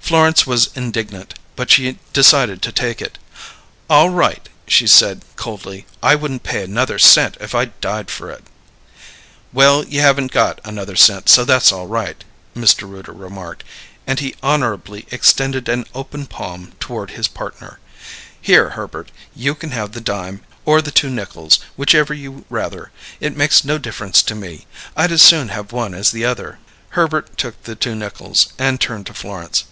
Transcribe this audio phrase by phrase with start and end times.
[0.00, 3.16] Florence was indignant, but she decided to take it.
[3.88, 5.86] "All right," she said coldly.
[6.02, 8.42] "I wouldn't pay another cent if I died for it."
[9.52, 12.24] "Well, you haven't got another cent, so that's all right,"
[12.56, 12.90] Mr.
[12.90, 13.62] Rooter remarked;
[14.04, 17.78] and he honourably extended an open palm toward his partner.
[18.40, 22.90] "Here, Herbert; you can have the dime, or the two nickels, whichever you rather.
[23.20, 24.66] It makes no difference to me;
[24.96, 26.58] I'd as soon have one as the other."
[26.98, 29.66] Herbert took the two nickels, and turned to Florence.